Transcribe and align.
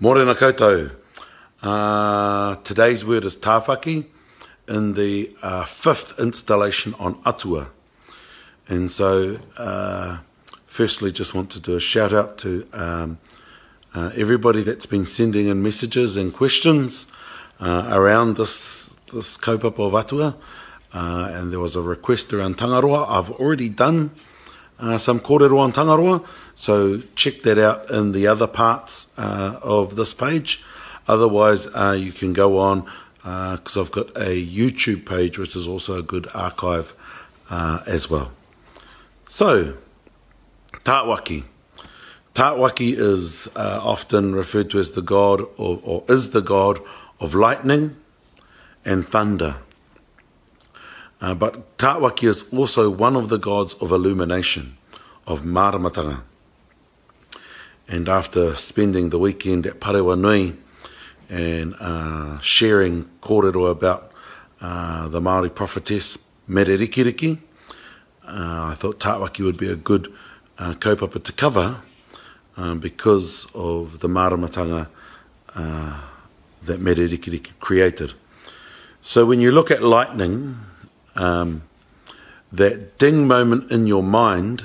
Morena 0.00 0.34
koutou. 0.34 0.90
Uh, 1.62 2.56
today's 2.64 3.04
word 3.04 3.24
is 3.24 3.36
tāwhaki 3.36 4.04
in 4.66 4.94
the 4.94 5.32
uh, 5.40 5.62
fifth 5.64 6.18
installation 6.18 6.94
on 6.98 7.16
Atua. 7.24 7.68
And 8.68 8.90
so, 8.90 9.38
uh, 9.56 10.18
firstly, 10.66 11.12
just 11.12 11.32
want 11.32 11.48
to 11.52 11.60
do 11.60 11.76
a 11.76 11.80
shout 11.80 12.12
out 12.12 12.38
to 12.38 12.66
um, 12.72 13.18
uh, 13.94 14.10
everybody 14.16 14.64
that's 14.64 14.84
been 14.84 15.04
sending 15.04 15.46
in 15.46 15.62
messages 15.62 16.16
and 16.16 16.34
questions 16.34 17.06
uh, 17.60 17.88
around 17.92 18.36
this, 18.36 18.86
this 19.14 19.38
kaupapa 19.38 19.78
of 19.86 19.94
Atua. 19.94 20.34
Uh, 20.92 21.28
and 21.32 21.52
there 21.52 21.60
was 21.60 21.76
a 21.76 21.82
request 21.82 22.32
around 22.32 22.58
Tangaroa. 22.58 23.06
I've 23.08 23.30
already 23.30 23.68
done 23.68 24.10
uh, 24.12 24.18
uh, 24.78 24.98
some 24.98 25.20
kōrero 25.20 25.58
on 25.58 25.72
Tangaroa, 25.72 26.22
so 26.54 27.00
check 27.14 27.42
that 27.42 27.58
out 27.58 27.88
in 27.90 28.12
the 28.12 28.26
other 28.26 28.46
parts 28.46 29.12
uh, 29.16 29.58
of 29.62 29.96
this 29.96 30.14
page. 30.14 30.62
Otherwise, 31.06 31.66
uh, 31.68 31.96
you 31.98 32.12
can 32.12 32.32
go 32.32 32.58
on, 32.58 32.84
because 33.16 33.76
uh, 33.76 33.82
I've 33.82 33.92
got 33.92 34.08
a 34.16 34.44
YouTube 34.44 35.06
page, 35.06 35.38
which 35.38 35.54
is 35.54 35.68
also 35.68 35.98
a 35.98 36.02
good 36.02 36.28
archive 36.34 36.94
uh, 37.50 37.80
as 37.86 38.10
well. 38.10 38.32
So, 39.26 39.76
Tātwaki. 40.84 41.44
Tātwaki 42.34 42.96
is 42.98 43.48
uh, 43.54 43.80
often 43.82 44.34
referred 44.34 44.70
to 44.70 44.78
as 44.78 44.92
the 44.92 45.02
god, 45.02 45.40
of, 45.58 45.80
or 45.86 46.04
is 46.08 46.30
the 46.30 46.42
god, 46.42 46.80
of 47.20 47.34
lightning 47.34 47.96
and 48.84 49.06
thunder. 49.06 49.56
Uh, 51.24 51.32
but 51.34 51.78
Tawaki 51.78 52.24
is 52.28 52.52
also 52.52 52.90
one 52.90 53.16
of 53.16 53.30
the 53.30 53.38
gods 53.38 53.72
of 53.80 53.90
illumination, 53.92 54.76
of 55.26 55.40
maramatanga. 55.40 56.20
And 57.88 58.10
after 58.10 58.54
spending 58.54 59.08
the 59.08 59.18
weekend 59.18 59.64
at 59.66 59.80
Parewa 59.80 60.20
Nui 60.20 60.54
and 61.30 61.74
uh, 61.80 62.38
sharing 62.40 63.04
kōrero 63.22 63.70
about 63.70 64.12
uh, 64.60 65.08
the 65.08 65.18
Māori 65.18 65.48
prophetess 65.54 66.18
Mererikiriki, 66.46 67.38
uh, 68.28 68.68
I 68.72 68.74
thought 68.76 69.00
Tawaki 69.00 69.42
would 69.42 69.56
be 69.56 69.70
a 69.70 69.76
good 69.76 70.12
uh, 70.58 70.74
kaupapa 70.74 71.24
to 71.24 71.32
cover 71.32 71.80
um, 72.58 72.80
because 72.80 73.46
of 73.54 74.00
the 74.00 74.08
maramatanga 74.08 74.88
uh, 75.54 76.00
that 76.66 76.80
Mererikiriki 76.84 77.52
created. 77.60 78.12
So 79.00 79.24
when 79.24 79.40
you 79.40 79.52
look 79.52 79.70
at 79.70 79.82
lightning, 79.82 80.58
um, 81.16 81.62
that 82.52 82.98
ding 82.98 83.26
moment 83.26 83.70
in 83.70 83.86
your 83.86 84.02
mind 84.02 84.64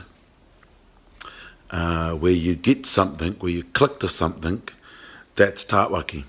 uh, 1.72 2.12
where 2.14 2.32
you 2.32 2.56
get 2.56 2.86
something, 2.86 3.34
where 3.34 3.52
you 3.52 3.64
click 3.64 4.00
to 4.00 4.10
something, 4.10 4.62
that's 5.36 5.64
Tatwaki. 5.66 6.24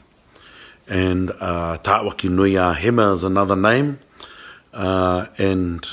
And 0.88 1.30
uh, 1.40 1.78
Tatwaki 1.78 2.28
Nui 2.30 2.54
is 2.56 3.24
another 3.24 3.56
name. 3.56 3.98
Uh, 4.72 5.26
and 5.38 5.86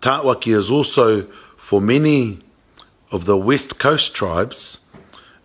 Tatwaki 0.00 0.54
is 0.54 0.70
also, 0.70 1.22
for 1.56 1.80
many 1.80 2.38
of 3.10 3.24
the 3.24 3.36
West 3.36 3.78
Coast 3.78 4.14
tribes, 4.14 4.80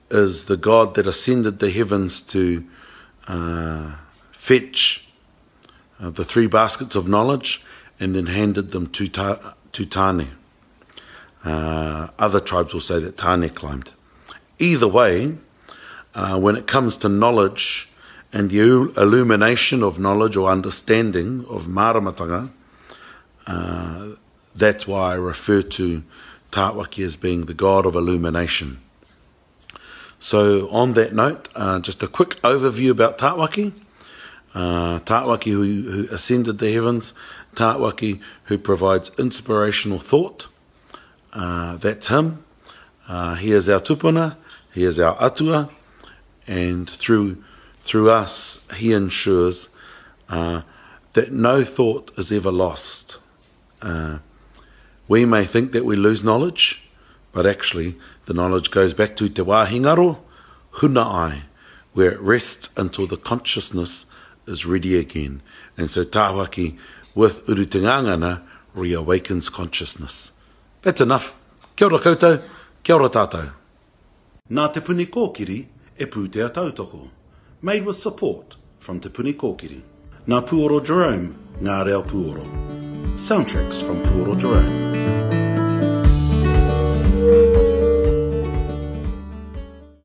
is 0.09 0.45
the 0.45 0.57
god 0.57 0.95
that 0.95 1.07
ascended 1.07 1.59
the 1.59 1.71
heavens 1.71 2.19
to 2.21 2.65
uh, 3.27 3.95
fetch 4.31 5.07
uh, 6.01 6.09
the 6.09 6.25
three 6.25 6.47
baskets 6.47 6.95
of 6.97 7.07
knowledge 7.07 7.63
and 8.01 8.15
then 8.15 8.25
handed 8.25 8.71
them 8.71 8.87
to, 8.87 9.07
Ta- 9.07 9.53
to 9.71 9.85
Tane. 9.85 10.27
Uh, 11.45 12.07
other 12.19 12.39
tribes 12.39 12.73
will 12.73 12.81
say 12.81 12.99
that 12.99 13.15
Tane 13.15 13.47
climbed. 13.49 13.93
Either 14.57 14.87
way, 14.87 15.37
uh, 16.15 16.37
when 16.39 16.55
it 16.55 16.65
comes 16.67 16.97
to 16.97 17.07
knowledge 17.09 17.89
and 18.33 18.49
the 18.49 18.59
illumination 18.97 19.83
of 19.83 19.99
knowledge 19.99 20.35
or 20.35 20.49
understanding 20.49 21.45
of 21.47 21.67
maramatanga, 21.67 22.49
uh, 23.45 24.09
that's 24.55 24.87
why 24.87 25.11
I 25.13 25.15
refer 25.15 25.61
to 25.61 26.03
Tawaki 26.51 27.05
as 27.05 27.15
being 27.15 27.45
the 27.45 27.53
god 27.53 27.85
of 27.85 27.95
illumination. 27.95 28.79
So, 30.19 30.69
on 30.69 30.93
that 30.93 31.13
note, 31.13 31.49
uh, 31.55 31.79
just 31.79 32.01
a 32.03 32.07
quick 32.07 32.41
overview 32.41 32.89
about 32.91 33.17
Tawaki. 33.19 33.73
Uh, 34.53 34.99
who, 35.45 35.51
who 35.63 36.13
ascended 36.13 36.57
the 36.59 36.69
heavens, 36.73 37.13
Tātwaki, 37.55 38.21
who 38.45 38.57
provides 38.57 39.11
inspirational 39.17 39.99
thought. 39.99 40.47
Uh, 41.33 41.75
that's 41.77 42.07
him. 42.07 42.43
Uh, 43.07 43.35
he 43.35 43.51
is 43.51 43.67
our 43.67 43.79
tupuna, 43.79 44.37
he 44.73 44.83
is 44.83 44.99
our 44.99 45.17
atua, 45.21 45.69
and 46.47 46.89
through, 46.89 47.43
through 47.79 48.09
us, 48.09 48.65
he 48.75 48.93
ensures 48.93 49.69
uh, 50.29 50.61
that 51.13 51.31
no 51.31 51.63
thought 51.63 52.11
is 52.17 52.31
ever 52.31 52.51
lost. 52.51 53.19
Uh, 53.81 54.19
we 55.09 55.25
may 55.25 55.43
think 55.43 55.73
that 55.73 55.83
we 55.83 55.95
lose 55.95 56.23
knowledge, 56.23 56.87
but 57.33 57.45
actually, 57.45 57.97
the 58.25 58.33
knowledge 58.33 58.71
goes 58.71 58.93
back 58.93 59.15
to 59.17 59.27
te 59.27 59.41
wāhingaro, 59.41 60.17
huna 60.73 61.03
ai, 61.03 61.41
where 61.93 62.11
it 62.11 62.19
rests 62.21 62.69
until 62.77 63.07
the 63.07 63.17
consciousness 63.17 64.05
is 64.47 64.65
ready 64.65 64.97
again. 64.97 65.41
And 65.77 65.89
so, 65.89 66.05
Tāwaki, 66.05 66.77
with 67.15 67.45
Urutangangana 67.47 68.41
reawakens 68.75 69.51
consciousness. 69.51 70.33
That's 70.81 71.01
enough. 71.01 71.35
Kia 71.75 71.87
ora 71.89 71.99
koutou, 71.99 72.41
kia 72.83 72.95
ora 72.95 73.09
tātou. 73.09 73.51
Nā 74.51 74.71
Te 74.73 74.79
Puni 74.81 75.05
Kōkiri 75.05 75.65
e 75.97 76.05
pūtea 76.05 76.49
tautoko. 76.51 77.09
Made 77.61 77.85
with 77.85 77.97
support 77.97 78.55
from 78.79 78.99
Te 78.99 79.09
Puni 79.09 79.33
Kōkiri. 79.33 79.81
Nā 80.27 80.45
Puoro 80.47 80.79
Jerome, 80.83 81.35
ngā 81.61 81.83
reo 81.85 82.01
Puoro. 82.03 82.45
Soundtracks 83.17 83.81
from 83.85 84.01
Puoro 84.03 84.35
Jerome. 84.39 85.20